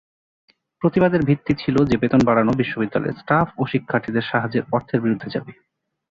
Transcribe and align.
প্রতিবাদের 0.81 1.21
ভিত্তি 1.25 1.53
ছিল 1.53 1.75
যে 1.85 1.95
বেতন 1.97 2.21
বাড়ানো 2.25 2.51
বিশ্ববিদ্যালয়ের 2.53 3.17
স্টাফ 3.17 3.47
ও 3.57 3.63
শিক্ষার্থীদের 3.65 4.25
সাহায্যের 4.31 4.67
অর্থের 4.71 4.99
বিরুদ্ধে 5.01 5.29
যাবে। 5.29 5.51